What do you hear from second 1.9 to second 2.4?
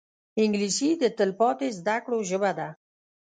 کړو